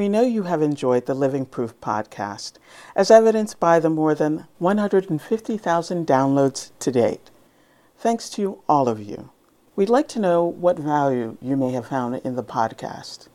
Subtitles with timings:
[0.00, 2.54] We know you have enjoyed the Living Proof podcast,
[2.96, 7.30] as evidenced by the more than 150,000 downloads to date.
[7.98, 9.28] Thanks to all of you.
[9.76, 13.28] We'd like to know what value you may have found in the podcast.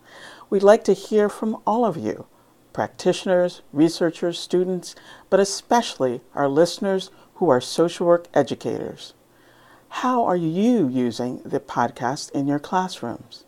[0.50, 2.26] We'd like to hear from all of you
[2.74, 4.96] practitioners, researchers, students,
[5.30, 9.14] but especially our listeners who are social work educators.
[10.02, 13.46] How are you using the podcast in your classrooms?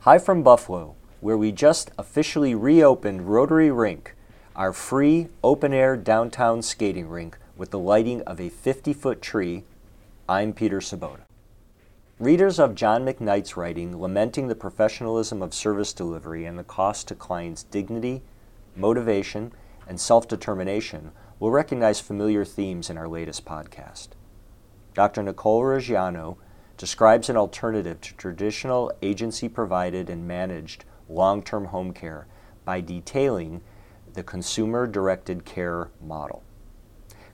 [0.00, 4.16] Hi from Buffalo, where we just officially reopened Rotary Rink,
[4.56, 9.62] our free open air downtown skating rink with the lighting of a 50 foot tree.
[10.28, 11.20] I'm Peter Sobota.
[12.18, 17.14] Readers of John McKnight's writing lamenting the professionalism of service delivery and the cost to
[17.14, 18.22] clients' dignity,
[18.74, 19.52] motivation,
[19.86, 24.08] and self determination will recognize familiar themes in our latest podcast.
[24.94, 25.22] Dr.
[25.24, 26.38] Nicole Ruggiano
[26.78, 32.26] describes an alternative to traditional agency provided and managed long term home care
[32.64, 33.60] by detailing
[34.14, 36.42] the consumer directed care model.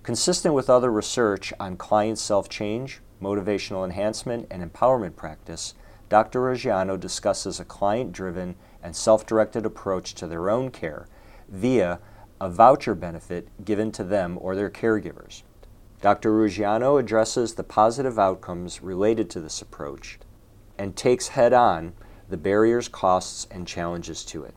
[0.02, 5.74] Consistent with other research on client self change, motivational enhancement, and empowerment practice,
[6.08, 6.40] Dr.
[6.40, 11.06] Ruggiano discusses a client driven and self directed approach to their own care
[11.48, 12.00] via
[12.40, 15.42] a voucher benefit given to them or their caregivers.
[16.00, 16.32] Dr.
[16.32, 20.18] Ruggiano addresses the positive outcomes related to this approach
[20.76, 21.92] and takes head on
[22.28, 24.54] the barriers, costs, and challenges to it.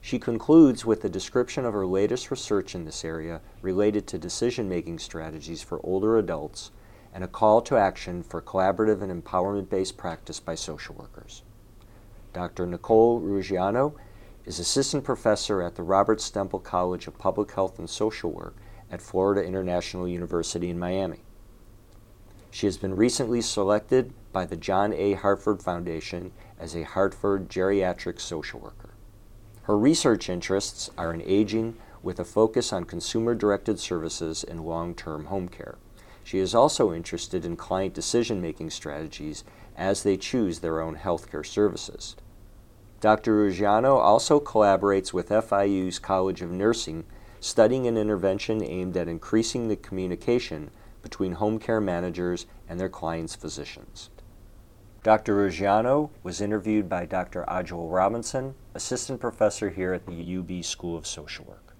[0.00, 4.68] She concludes with a description of her latest research in this area related to decision
[4.68, 6.70] making strategies for older adults
[7.12, 11.42] and a call to action for collaborative and empowerment based practice by social workers.
[12.32, 12.66] Dr.
[12.66, 13.94] Nicole Ruggiano
[14.46, 18.56] is assistant professor at the Robert Stempel College of Public Health and Social Work
[18.90, 21.20] at Florida International University in Miami.
[22.50, 25.14] She has been recently selected by the John A.
[25.14, 28.90] Hartford Foundation as a Hartford geriatric social worker.
[29.62, 34.94] Her research interests are in aging with a focus on consumer directed services and long
[34.94, 35.78] term home care.
[36.24, 39.44] She is also interested in client decision making strategies
[39.76, 42.16] as they choose their own healthcare services.
[43.00, 43.34] Dr.
[43.34, 47.04] Ruggiano also collaborates with FIU's College of Nursing,
[47.40, 50.70] studying an intervention aimed at increasing the communication
[51.02, 54.10] between home care managers and their clients' physicians.
[55.02, 55.34] Dr.
[55.34, 57.44] Ruggiano was interviewed by Dr.
[57.48, 61.71] Adjoa Robinson, assistant professor here at the UB School of Social Work.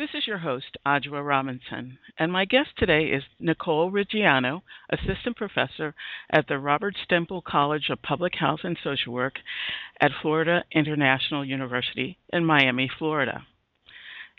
[0.00, 5.94] This is your host, Adjoa Robinson, and my guest today is Nicole Ruggiano, Assistant Professor
[6.30, 9.34] at the Robert Stempel College of Public Health and Social Work
[10.00, 13.46] at Florida International University in Miami, Florida.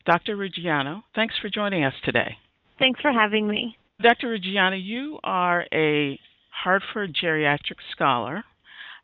[0.04, 0.36] Dr.
[0.36, 2.38] Ruggiano, thanks for joining us today.
[2.80, 3.78] Thanks for having me.
[4.02, 4.36] Dr.
[4.36, 8.44] Ruggiano, you are a Hartford Geriatric Scholar.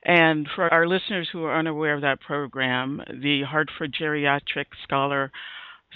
[0.04, 5.32] And for our listeners who are unaware of that program, the Hartford Geriatric Scholar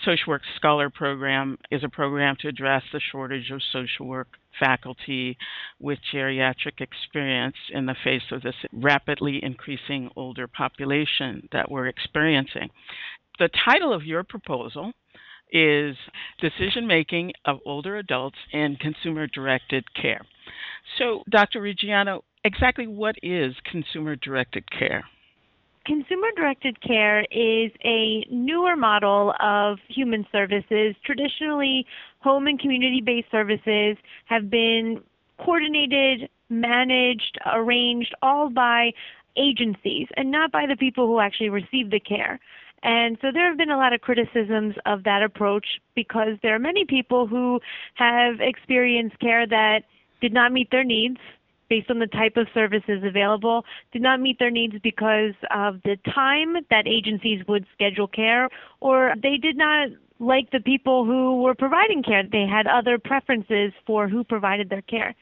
[0.06, 4.28] Social Work Scholar Program is a program to address the shortage of social work
[4.60, 5.38] faculty
[5.80, 12.70] with geriatric experience in the face of this rapidly increasing older population that we're experiencing.
[13.40, 14.92] The title of your proposal
[15.52, 15.96] is
[16.40, 20.22] Decision Making of Older Adults in Consumer Directed Care.
[20.98, 21.62] So, Dr.
[21.62, 25.04] Ruggiano, exactly what is consumer directed care?
[25.86, 30.96] Consumer directed care is a newer model of human services.
[31.04, 31.88] Traditionally,
[32.20, 35.02] home and community based services have been
[35.40, 38.92] coordinated, managed, arranged all by
[39.36, 42.40] agencies and not by the people who actually receive the care.
[42.84, 46.60] And so there have been a lot of criticisms of that approach because there are
[46.60, 47.60] many people who
[47.96, 49.84] have experienced care that
[50.20, 51.18] did not meet their needs
[51.72, 53.64] based on the type of services available
[53.94, 58.50] did not meet their needs because of the time that agencies would schedule care
[58.82, 59.88] or they did not
[60.20, 62.24] like the people who were providing care.
[62.30, 65.16] They had other preferences for who provided their care.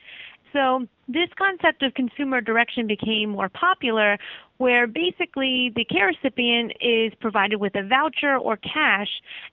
[0.52, 4.18] So this concept of consumer direction became more popular
[4.58, 9.08] where basically the care recipient is provided with a voucher or cash,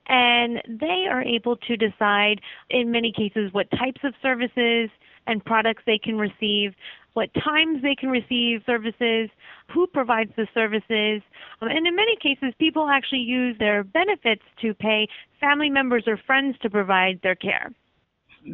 [0.09, 2.41] and they are able to decide,
[2.71, 4.89] in many cases, what types of services
[5.27, 6.75] and products they can receive,
[7.15, 9.31] what times they can receive services,
[9.73, 11.23] who provides the services,
[11.61, 15.09] um, and in many cases, people actually use their benefits to pay
[15.41, 17.73] family members or friends to provide their care.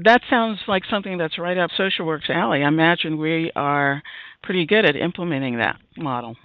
[0.05, 2.63] That sounds like something that's right up social work's alley.
[2.63, 4.03] I imagine we are
[4.43, 6.37] pretty good at implementing that model.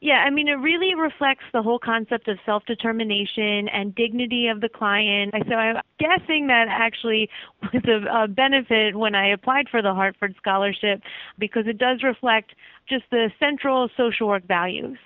[0.00, 4.62] Yeah, I mean, it really reflects the whole concept of self determination and dignity of
[4.62, 5.34] the client.
[5.46, 7.28] So I'm guessing that actually
[7.62, 11.02] was a, a, uh, benefit when I applied for the Hartford Scholarship
[11.38, 12.52] because it does reflect
[12.88, 14.96] just the central social work values.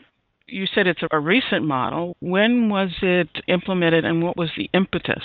[0.47, 2.17] You said it's a recent model.
[2.21, 5.25] When was it implemented and what was the impetus?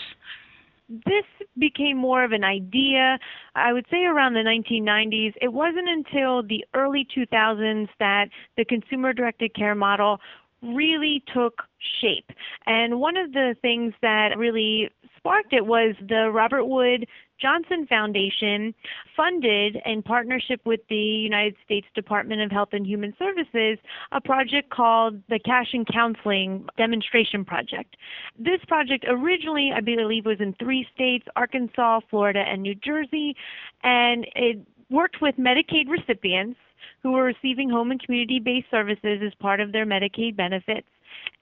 [0.90, 1.26] This
[1.58, 3.20] became more of an idea,
[3.56, 5.34] I would say around the 1990s.
[5.42, 10.20] It wasn't until the early 2000s that the consumer directed care model
[10.62, 11.62] really took
[12.02, 12.30] shape.
[12.66, 14.90] And one of the things that really
[15.20, 17.06] sparked it was the Robert Wood
[17.42, 18.74] Johnson Foundation
[19.16, 23.78] funded, in partnership with the United States Department of Health and Human Services,
[24.12, 27.96] a project called the Cash and Counseling Demonstration Project.
[28.38, 33.36] This project originally, I believe, was in three states Arkansas, Florida, and New Jersey,
[33.84, 36.60] and it worked with Medicaid recipients
[37.04, 40.88] who were receiving home and community based services as part of their Medicaid benefits.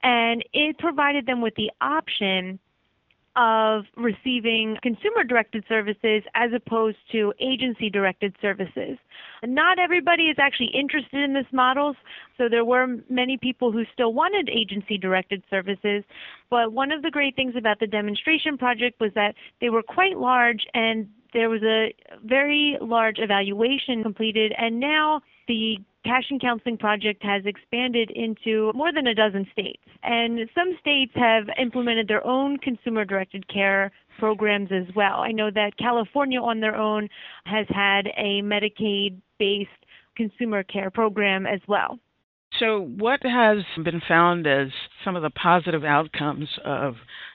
[0.02, 2.58] And it provided them with the option
[3.38, 8.98] of receiving consumer directed services as opposed to agency directed services.
[9.44, 11.94] Not everybody is actually interested in this model,
[12.36, 16.02] so there were many people who still wanted agency directed services.
[16.50, 20.18] But one of the great things about the demonstration project was that they were quite
[20.18, 21.94] large and there was a
[22.24, 28.94] very large evaluation completed, and now the Cash and Counseling Project has expanded into more
[28.94, 29.82] than a dozen states.
[30.02, 35.16] And some states have implemented their own consumer directed care programs as well.
[35.16, 37.10] I know that California on their own
[37.44, 39.68] has had a Medicaid based
[40.16, 41.98] consumer care program as well.
[42.58, 44.68] So, what has been found as
[45.04, 46.94] some of the positive outcomes of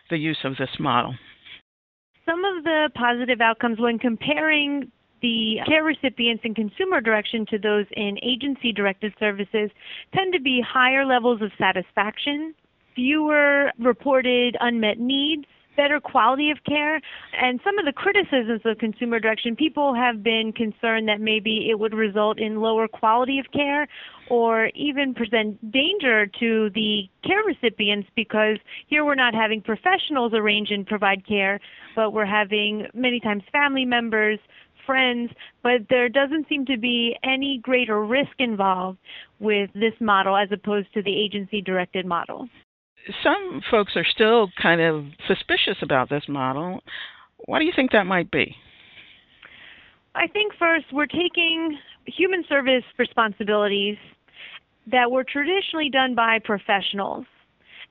[0.10, 1.14] the use of this model?
[2.26, 4.92] Some of the positive outcomes when comparing
[5.24, 9.72] the care recipients in consumer direction to those in agency directed services
[10.14, 12.54] tend to be higher levels of satisfaction,
[12.94, 17.00] fewer reported unmet needs, better quality of care.
[17.42, 21.80] And some of the criticisms of consumer direction, people have been concerned that maybe it
[21.80, 23.88] would result in lower quality of care
[24.30, 30.70] or even present danger to the care recipients because here we're not having professionals arrange
[30.70, 31.60] and provide care,
[31.96, 34.40] but we're having many times family members
[34.86, 35.32] friends,
[35.62, 39.00] but there doesn't seem to be any greater risk involved
[39.40, 42.48] with this model as opposed to the agency directed model.
[43.22, 46.82] Some folks are still kind of suspicious about this model.
[47.46, 48.56] Why do you think that might be?
[50.16, 53.98] I think first we're taking human service responsibilities
[54.92, 57.26] that were traditionally done by professionals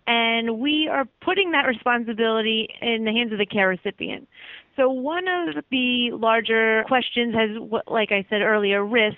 [0.07, 4.29] and we are putting that responsibility in the hands of the care recipient.
[4.77, 7.51] So one of the larger questions has,
[7.87, 9.17] like I said earlier, risk.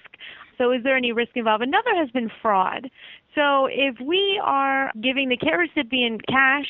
[0.59, 1.63] So is there any risk involved?
[1.63, 2.91] Another has been fraud.
[3.35, 6.67] So if we are giving the care recipient cash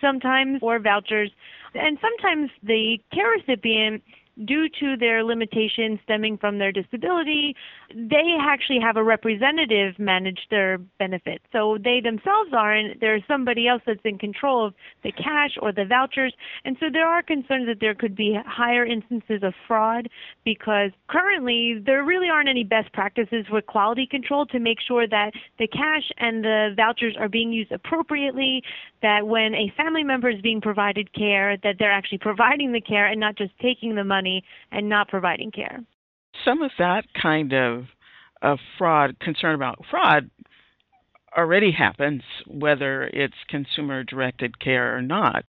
[0.00, 1.30] sometimes or vouchers,
[1.74, 4.02] and sometimes the care recipient
[4.44, 7.54] due to their limitations stemming from their disability,
[7.94, 11.44] they actually have a representative manage their benefits.
[11.52, 15.84] So they themselves aren't, there's somebody else that's in control of the cash or the
[15.84, 16.34] vouchers.
[16.64, 20.08] And so there are concerns that there could be higher instances of fraud
[20.44, 25.32] because currently there really aren't any best practices with quality control to make sure that
[25.58, 28.62] the cash and the vouchers are being used appropriately,
[29.02, 33.06] that when a family member is being provided care, that they're actually providing the care
[33.06, 34.27] and not just taking the money
[34.72, 35.80] and not providing care.
[36.44, 37.84] Some of that kind of,
[38.42, 40.30] of fraud, concern about fraud,
[41.36, 45.44] already happens, whether it's consumer directed care or not.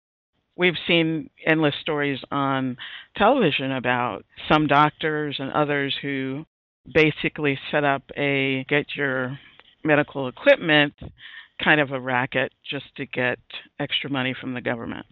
[0.56, 2.78] We've seen endless stories on
[3.16, 6.46] television about some doctors and others who
[6.92, 9.38] basically set up a get your
[9.84, 10.94] medical equipment
[11.64, 13.40] kind of a racket just to get
[13.80, 15.06] extra money from the government.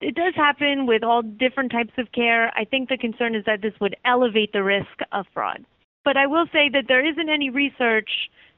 [0.00, 2.50] It does happen with all different types of care.
[2.56, 5.64] I think the concern is that this would elevate the risk of fraud.
[6.04, 8.08] But I will say that there isn't any research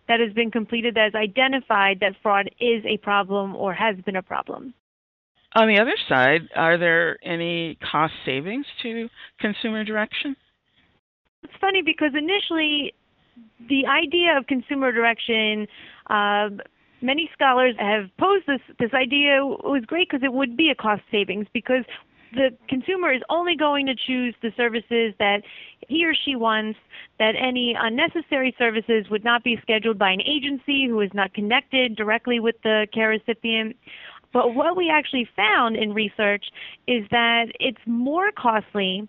[0.08, 4.16] that has been completed that has identified that fraud is a problem or has been
[4.16, 4.74] a problem.
[5.54, 9.08] On the other side, are there any cost savings to
[9.38, 10.34] consumer direction?
[11.42, 12.94] It's funny because initially
[13.68, 15.66] the idea of consumer direction,
[16.08, 16.50] uh,
[17.02, 21.02] many scholars have posed this this idea was great because it would be a cost
[21.10, 21.84] savings because
[22.34, 25.42] the consumer is only going to choose the services that
[25.88, 26.78] he or she wants,
[27.18, 31.96] that any unnecessary services would not be scheduled by an agency who is not connected
[31.96, 33.76] directly with the care recipient.
[34.32, 36.46] But what we actually found in research
[36.86, 39.06] is that it's more costly.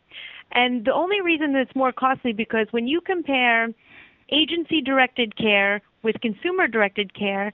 [0.51, 3.69] And the only reason that it's more costly because when you compare
[4.31, 7.53] agency directed care with consumer directed care,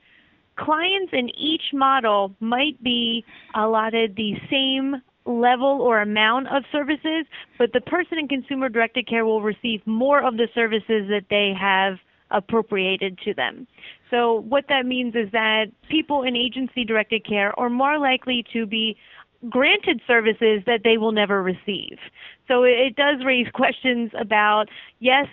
[0.60, 3.24] clients in each model might be
[3.56, 7.26] allotted the same level or amount of services,
[7.58, 11.54] but the person in consumer directed care will receive more of the services that they
[11.60, 11.98] have
[12.32, 13.68] appropriated to them.
[14.10, 18.66] So what that means is that people in agency directed care are more likely to
[18.66, 18.98] be
[19.50, 21.98] granted services that they will never receive.
[22.48, 24.66] So it does raise questions about
[25.00, 25.28] yes,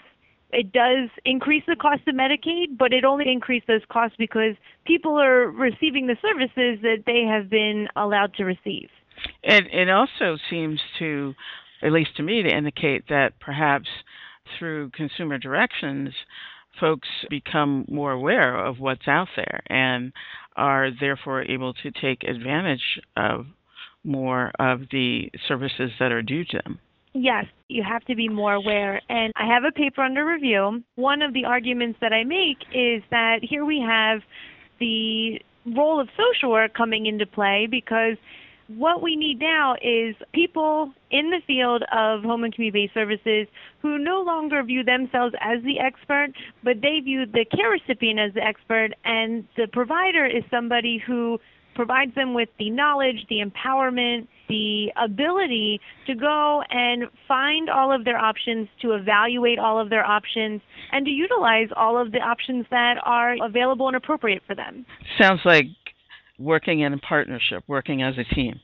[0.56, 4.54] it does increase the cost of Medicaid, but it only increases those costs because
[4.86, 8.88] people are receiving the services that they have been allowed to receive.
[9.44, 11.34] And it also seems to,
[11.82, 13.86] at least to me, to indicate that perhaps
[14.58, 16.14] through consumer directions,
[16.80, 20.10] folks become more aware of what's out there and
[20.56, 23.44] are therefore able to take advantage of
[24.04, 26.78] more of the services that are due to them.
[27.18, 29.00] Yes, you have to be more aware.
[29.08, 30.82] And I have a paper under review.
[30.96, 34.20] One of the arguments that I make is that here we have
[34.80, 35.40] the
[35.74, 38.18] role of social work coming into play because
[38.68, 43.46] what we need now is people in the field of home and community based services
[43.80, 46.32] who no longer view themselves as the expert,
[46.62, 51.38] but they view the care recipient as the expert, and the provider is somebody who
[51.76, 58.04] provides them with the knowledge, the empowerment, the ability to go and find all of
[58.04, 60.60] their options, to evaluate all of their options,
[60.92, 64.84] and to utilize all of the options that are available and appropriate for them.
[65.20, 65.66] Sounds like
[66.38, 68.58] working in a partnership, working as a team.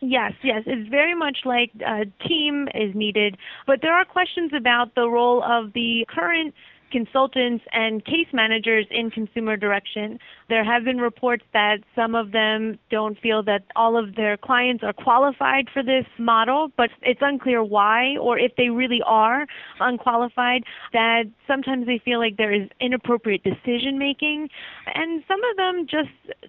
[0.00, 4.94] Yes, yes, it's very much like a team is needed, but there are questions about
[4.94, 6.52] the role of the current
[6.90, 10.18] consultants and case managers in consumer direction.
[10.48, 14.82] There have been reports that some of them don't feel that all of their clients
[14.84, 19.46] are qualified for this model, but it's unclear why or if they really are
[19.80, 24.48] unqualified, that sometimes they feel like there is inappropriate decision making.
[24.94, 26.46] And some of them just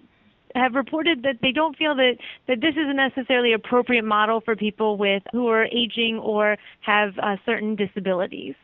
[0.54, 2.16] have reported that they don't feel that,
[2.46, 7.10] that this is a necessarily appropriate model for people with who are aging or have
[7.22, 8.54] uh, certain disabilities.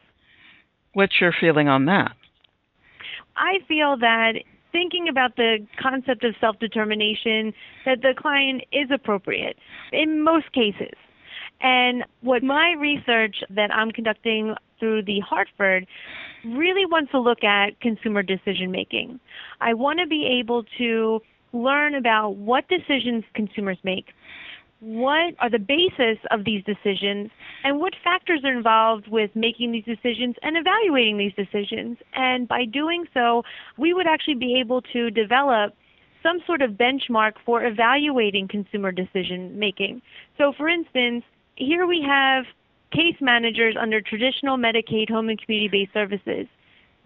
[0.94, 2.12] What's your feeling on that?
[3.36, 4.34] I feel that
[4.72, 7.52] thinking about the concept of self determination,
[7.84, 9.56] that the client is appropriate
[9.92, 10.94] in most cases.
[11.60, 15.86] And what my research that I'm conducting through the Hartford
[16.44, 19.18] really wants to look at consumer decision making.
[19.60, 21.20] I want to be able to
[21.52, 24.06] learn about what decisions consumers make,
[24.84, 27.30] what are the basis of these decisions,
[27.64, 31.96] and what factors are involved with making these decisions and evaluating these decisions.
[32.12, 33.42] And by doing so,
[33.78, 35.74] we would actually be able to develop
[36.22, 40.02] some sort of benchmark for evaluating consumer decision making.
[40.36, 41.24] So, for instance,
[41.56, 42.44] here we have
[42.92, 46.46] case managers under traditional Medicaid home and community based services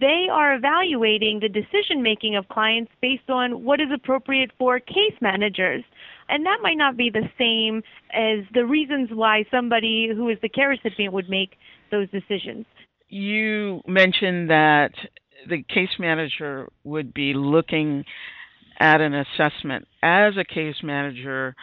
[0.01, 5.15] they are evaluating the decision making of clients based on what is appropriate for case
[5.21, 5.83] managers.
[6.29, 10.49] And that might not be the same as the reasons why somebody who is the
[10.49, 11.57] care recipient would make
[11.91, 12.67] those decisions.
[13.09, 14.93] You mentioned that
[15.49, 18.05] the case manager would be looking
[18.81, 21.55] at an assessment as a case manager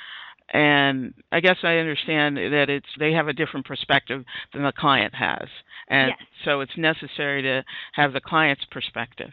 [0.55, 5.13] and I guess I understand that it's they have a different perspective than the client
[5.13, 5.49] has,
[5.89, 6.27] and yes.
[6.45, 9.31] so it's necessary to have the client's perspective.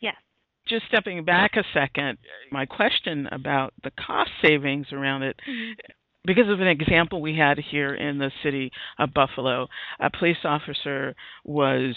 [0.00, 0.16] Yes.
[0.66, 2.18] Just stepping back a second,
[2.50, 5.36] my question about the cost savings around it.
[5.48, 5.72] Mm-hmm.
[6.26, 9.68] Because of an example we had here in the city of Buffalo,
[10.00, 11.14] a police officer
[11.44, 11.94] was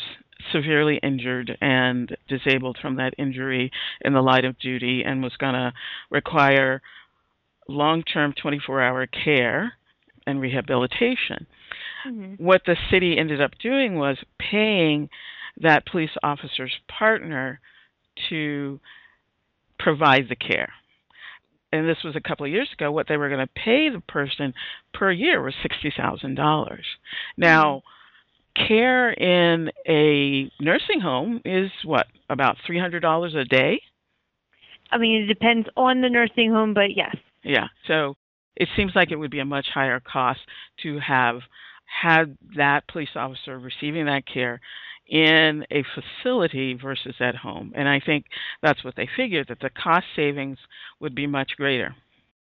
[0.52, 5.54] severely injured and disabled from that injury in the light of duty and was going
[5.54, 5.72] to
[6.12, 6.82] require
[7.68, 9.74] long term 24 hour care
[10.26, 11.48] and rehabilitation.
[12.08, 12.44] Mm-hmm.
[12.44, 15.10] What the city ended up doing was paying
[15.62, 17.60] that police officer's partner
[18.30, 18.80] to
[19.80, 20.72] provide the care.
[21.72, 22.92] And this was a couple of years ago.
[22.92, 24.54] What they were going to pay the person
[24.94, 26.78] per year was $60,000.
[27.36, 27.84] Now,
[28.58, 28.68] mm-hmm.
[28.68, 33.82] care in a nursing home is what, about $300 a day?
[34.92, 37.16] I mean, it depends on the nursing home, but yes.
[37.44, 37.68] Yeah.
[37.88, 38.16] So
[38.56, 40.40] it seems like it would be a much higher cost
[40.84, 41.42] to have
[41.86, 44.60] had that police officer receiving that care
[45.08, 47.72] in a facility versus at home.
[47.76, 48.26] And I think
[48.62, 50.58] that's what they figured that the cost savings
[51.00, 51.96] would be much greater.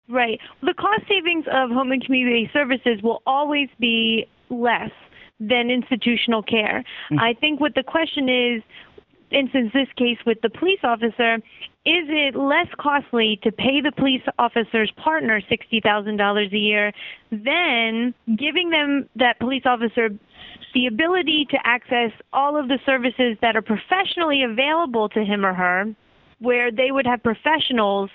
[0.08, 0.40] Right.
[0.62, 4.92] The cost savings of home and community services will always be less
[5.40, 6.84] than institutional care.
[7.12, 7.20] Mm-hmm.
[7.20, 8.62] I think what the question is
[9.32, 11.36] instance, this case with the police officer,
[11.84, 16.92] is it less costly to pay the police officer's partner $60,000 a year
[17.32, 20.10] than giving them that police officer
[20.74, 25.54] the ability to access all of the services that are professionally available to him or
[25.54, 25.86] her,
[26.40, 28.10] where they would have professionals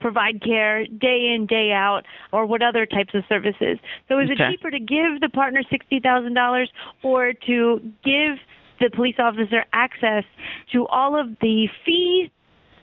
[0.00, 2.02] provide care day in, day out,
[2.32, 3.78] or what other types of services.
[4.08, 4.44] So is okay.
[4.44, 6.66] it cheaper to give the partner $60,000
[7.02, 8.36] or to give
[8.82, 10.24] the police officer access
[10.72, 12.30] to all of the fee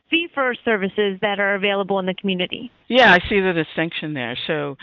[0.10, 2.72] fee for services that are available in the community.
[2.88, 4.36] Yeah, I see the distinction there.
[4.48, 4.76] So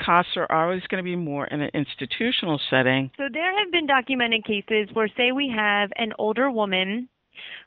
[0.00, 3.10] costs are always going to be more in an institutional setting.
[3.18, 7.08] So there have been documented cases where say we have an older woman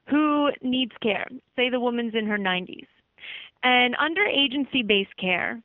[0.09, 1.27] who needs care.
[1.55, 2.87] Say the woman's in her 90s.
[3.61, 5.61] And under agency-based care,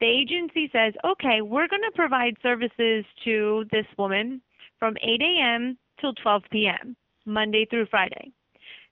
[0.00, 4.40] the agency says, "Okay, we're going to provide services to this woman
[4.78, 8.32] from 8 a.m till 12 p.m., Monday through Friday.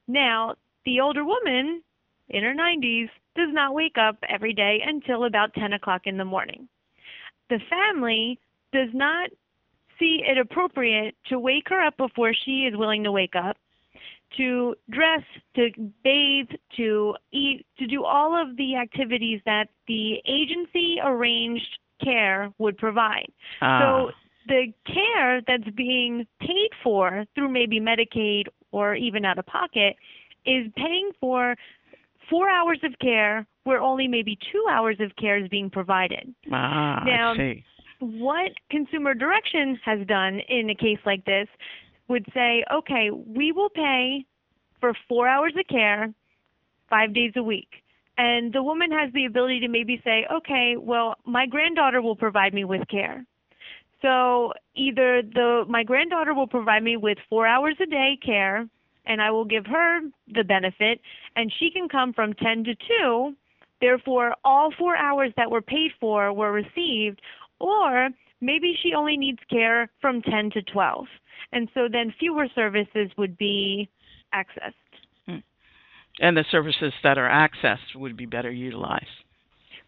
[0.09, 1.83] Now, the older woman
[2.29, 6.25] in her 90s does not wake up every day until about 10 o'clock in the
[6.25, 6.69] morning.
[7.51, 8.39] The family
[8.73, 9.31] does not
[9.99, 13.57] see it appropriate to wake her up before she is willing to wake up,
[14.37, 15.23] to dress,
[15.55, 15.71] to
[16.03, 22.77] bathe, to eat, to do all of the activities that the agency arranged care would
[22.77, 23.33] provide.
[23.63, 23.81] Ah.
[23.81, 24.11] So
[24.47, 29.97] the care that's being paid for through maybe Medicaid or even out of pocket
[30.45, 31.57] is paying for
[32.31, 36.35] four hours of care where only maybe two hours of care is being provided.
[36.53, 37.65] Ah, now, I see.
[37.99, 41.49] What Consumer Direction has done in a case like this
[42.09, 44.25] would say, okay, we will pay
[44.81, 46.13] for four hours of care
[46.89, 47.69] five days a week.
[48.19, 52.55] And the woman has the ability to maybe say, okay, well, my granddaughter will provide
[52.55, 53.25] me with care.
[54.03, 58.69] So either the my granddaughter will provide me with four hours a day care,
[59.07, 60.01] and I will give her
[60.33, 61.01] the benefit,
[61.35, 63.35] and she can come from 10 to 2.
[63.81, 67.21] Therefore, all four hours that were paid for were received,
[67.61, 71.07] or maybe she only needs care from 10 to 12.
[71.53, 73.89] And so then fewer services would be
[74.35, 74.73] accessed.
[75.27, 75.39] Hmm.
[76.21, 79.26] And the services that are accessed would be better utilized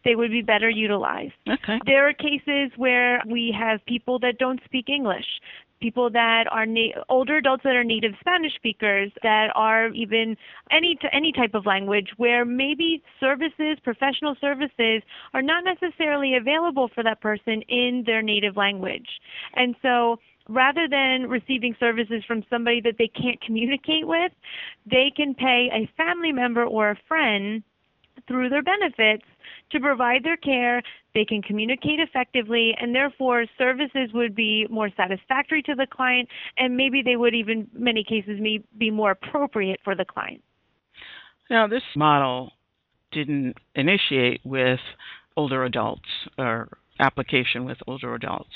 [0.05, 1.35] they would be better utilized.
[1.49, 1.79] Okay.
[1.87, 5.27] There are cases where we have people that don't speak English,
[5.81, 10.37] people that are na- older adults that are native Spanish speakers, that are even
[10.71, 15.03] any t- any type of language, where maybe services, professional services,
[15.35, 19.09] are not necessarily available for that person in their native language,
[19.55, 24.33] and so rather than receiving services from somebody that they can't communicate with,
[24.91, 27.63] they can pay a family member or a friend
[28.27, 29.25] through their benefits
[29.71, 30.83] to provide their care,
[31.15, 36.77] they can communicate effectively, and therefore services would be more satisfactory to the client, and
[36.77, 38.41] maybe they would even, many cases,
[38.79, 40.43] be more appropriate for the client.
[41.51, 42.53] Now, this model
[43.13, 44.81] didn't initiate with
[45.37, 46.69] older adults or
[47.01, 48.51] application with older adults.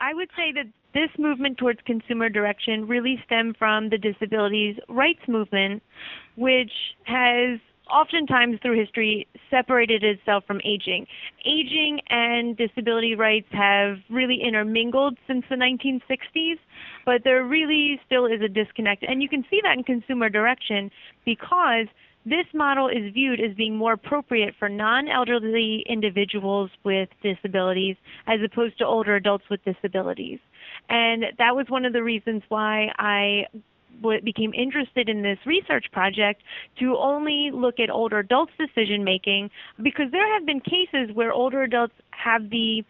[0.00, 5.26] I would say that this movement towards consumer direction really stemmed from the disabilities rights
[5.28, 5.82] movement,
[6.36, 6.72] which
[7.04, 7.58] has
[7.90, 11.06] oftentimes through history separated itself from aging.
[11.44, 16.58] Aging and disability rights have really intermingled since the 1960s,
[17.04, 19.04] but there really still is a disconnect.
[19.06, 20.90] And you can see that in consumer direction
[21.24, 21.86] because
[22.26, 28.78] this model is viewed as being more appropriate for non-elderly individuals with disabilities as opposed
[28.78, 30.38] to older adults with disabilities.
[30.88, 33.46] And that was one of the reasons why I
[34.24, 36.42] became interested in this research project
[36.78, 39.50] to only look at older adults' decision making
[39.82, 42.84] because there have been cases where older adults have the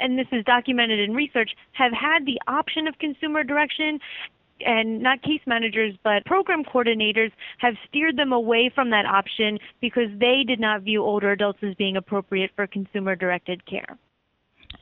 [0.00, 3.98] and this is documented in research, have had the option of consumer direction
[4.60, 10.08] and not case managers, but program coordinators have steered them away from that option because
[10.18, 13.98] they did not view older adults as being appropriate for consumer directed care.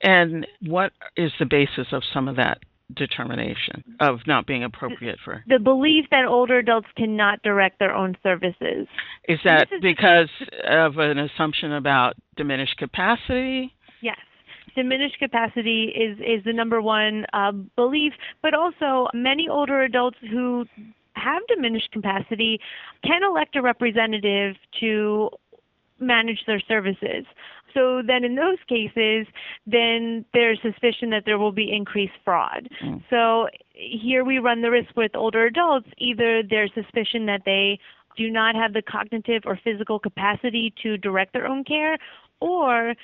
[0.03, 2.59] And what is the basis of some of that
[2.95, 5.43] determination of not being appropriate for.
[5.49, 8.87] The belief that older adults cannot direct their own services.
[9.29, 10.31] Is that is, because
[10.69, 13.75] of an assumption about diminished capacity?
[14.01, 14.19] Yes.
[14.75, 20.65] Diminished capacity is is the number one uh, belief but also many older adults who
[21.15, 22.61] have diminished capacity
[23.03, 25.31] can elect a representative to
[26.01, 27.25] manage their services
[27.75, 29.27] So then in those cases,
[29.67, 32.69] then there's suspicion that there will be increased fraud.
[32.83, 33.03] Mm.
[33.11, 37.79] So here we run the risk with older adults, either there's suspicion that they
[38.17, 41.99] do not have the cognitive or physical capacity to direct their own care,
[42.41, 42.95] or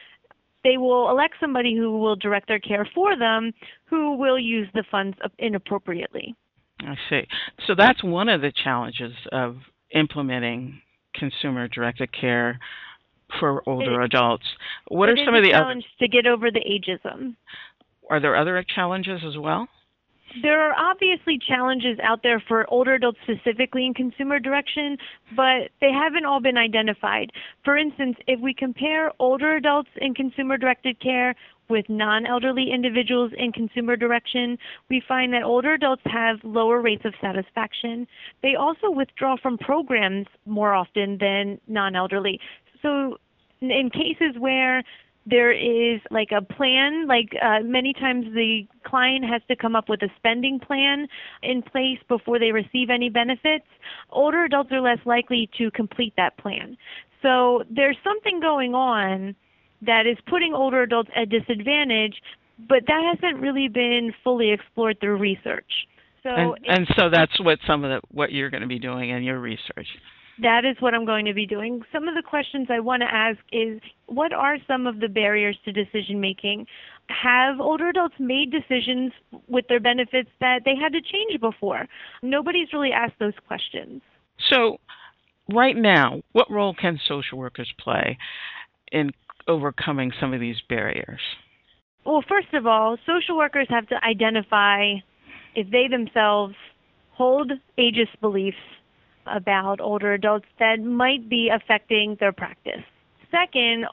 [0.65, 3.53] they will elect somebody who will direct their care for them
[3.85, 6.35] who will use the funds inappropriately.
[6.81, 7.27] I see.
[7.67, 9.57] So that's one of the challenges of
[9.95, 10.81] implementing
[11.15, 12.59] consumer directed care
[13.41, 14.45] for older it, adults.
[14.89, 16.07] What are some of the challenge other...
[16.07, 17.37] to get over the ageism?
[18.11, 19.69] Are there other challenges as well?
[20.41, 24.97] There are obviously challenges out there for older adults specifically in consumer direction,
[25.37, 27.31] but they haven't all been identified.
[27.65, 31.35] For instance, if we compare older adults in consumer directed care
[31.73, 34.57] with non elderly individuals in consumer direction,
[34.89, 38.07] we find that older adults have lower rates of satisfaction.
[38.43, 42.39] They also withdraw from programs more often than non elderly.
[42.83, 43.17] So,
[43.61, 44.85] in cases where
[45.25, 49.89] there is like a plan like uh, many times the client has to come up
[49.89, 51.07] with a spending plan
[51.43, 53.67] in place before they receive any benefits
[54.11, 56.77] older adults are less likely to complete that plan
[57.23, 59.37] so there's something going on
[59.83, 62.15] that is putting older adults at disadvantage
[62.69, 65.87] but that hasn't really been fully explored through research
[66.23, 69.11] so and, and so that's what some of the what you're going to be doing
[69.11, 69.87] in your research
[70.41, 71.83] that is what I'm going to be doing.
[71.93, 75.57] Some of the questions I want to ask is what are some of the barriers
[75.65, 76.67] to decision making?
[77.09, 79.13] Have older adults made decisions
[79.49, 81.87] with their benefits that they had to change before?
[82.23, 84.01] Nobody's really asked those questions.
[84.51, 84.79] So,
[85.53, 88.17] right now, what role can social workers play
[88.91, 89.11] in
[89.49, 91.21] overcoming some of these barriers?
[92.05, 94.95] Well, first of all, social workers have to identify
[95.55, 96.55] if they themselves
[97.13, 98.57] hold ageist beliefs
[99.27, 102.83] about older adults that might be affecting their practice.
[103.31, 103.87] Second,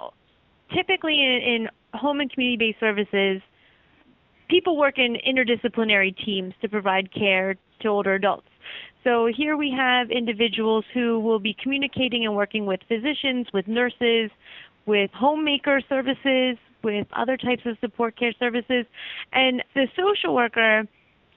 [0.76, 3.42] typically in, in home and community based services,
[4.50, 8.48] people work in interdisciplinary teams to provide care to older adults.
[9.04, 14.30] So here we have individuals who will be communicating and working with physicians, with nurses,
[14.90, 18.86] with homemaker services, with other types of support care services.
[19.32, 20.86] And the social worker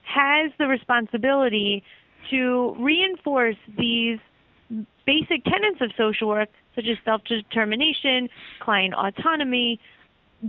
[0.01, 1.83] has the responsibility
[2.31, 4.17] to reinforce these
[5.05, 8.27] basic tenets of social work, such as self determination,
[8.59, 9.79] client autonomy,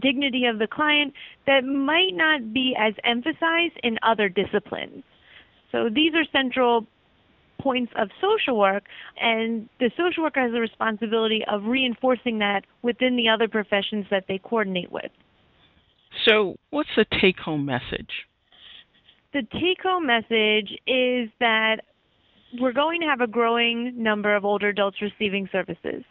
[0.00, 1.12] dignity of the client,
[1.46, 5.04] that might not be as emphasized in other disciplines.
[5.72, 6.86] So these are central
[7.60, 8.84] points of social work,
[9.20, 14.24] and the social worker has the responsibility of reinforcing that within the other professions that
[14.28, 15.10] they coordinate with.
[16.24, 18.26] So, what's the take home message?
[19.34, 21.80] the take home message is that
[22.60, 26.04] we're going to have a growing number of older adults receiving services.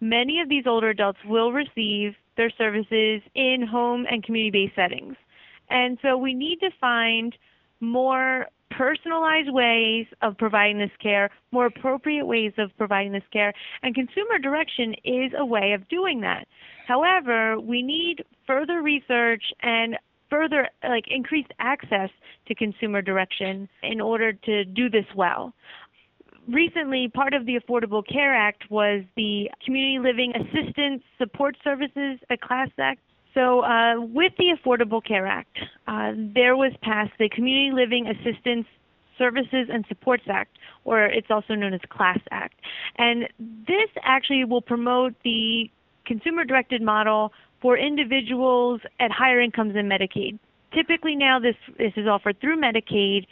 [0.00, 5.16] Many of these older adults will receive their services in home and community based settings.
[5.68, 7.36] And so we need to find
[7.80, 8.46] more
[8.78, 14.38] personalized ways of providing this care, more appropriate ways of providing this care, and consumer
[14.38, 16.46] direction is a way of doing that.
[16.86, 19.96] However, we need further research and
[20.30, 22.08] further like increased access
[22.46, 25.52] to consumer direction in order to do this well.
[26.46, 32.38] Recently, part of the Affordable Care Act was the Community Living Assistance Support Services, the
[32.40, 33.00] CLASS Act.
[33.38, 38.66] So, uh, with the Affordable Care Act, uh, there was passed the Community Living Assistance
[39.16, 42.54] Services and Supports Act, or it's also known as CLASS Act.
[42.96, 45.70] And this actually will promote the
[46.04, 50.40] consumer directed model for individuals at higher incomes than Medicaid.
[50.74, 53.28] Typically now this this is offered through Medicaid,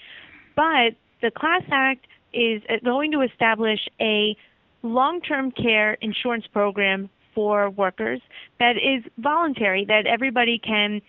[0.55, 4.37] but the Class Act is going to establish a
[4.85, 8.21] long-term care insurance program for workers
[8.59, 11.03] that is voluntary that everybody can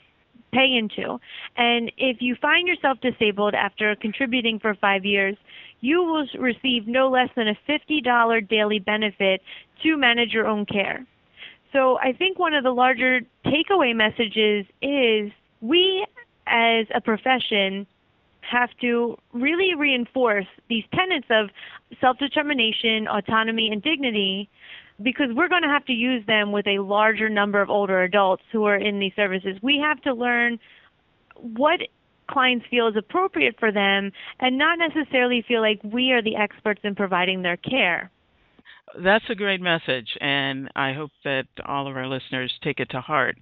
[0.52, 1.20] pay into.
[1.56, 5.38] And if you find yourself disabled after contributing for 5 years,
[5.82, 9.42] you will receive no less than a $50 daily benefit
[9.84, 11.06] to manage your own care.
[11.74, 16.06] So I think one of the larger takeaway messages is we
[16.48, 17.86] as a profession
[18.42, 21.50] have to really reinforce these tenets of
[22.00, 24.50] self determination, autonomy, and dignity
[25.02, 28.44] because we're going to have to use them with a larger number of older adults
[28.52, 29.58] who are in these services.
[29.62, 30.60] We have to learn
[31.36, 31.80] what
[32.30, 36.82] clients feel is appropriate for them and not necessarily feel like we are the experts
[36.84, 38.12] in providing their care.
[39.04, 43.02] That's a great message, and I hope that all of our listeners take it to
[43.02, 43.38] heart.